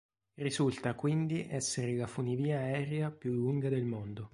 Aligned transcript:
Risulta 0.33 0.95
quindi 0.95 1.47
essere 1.47 1.95
la 1.95 2.07
funivia 2.07 2.57
aerea 2.57 3.11
più 3.11 3.33
lunga 3.33 3.69
del 3.69 3.83
mondo. 3.85 4.29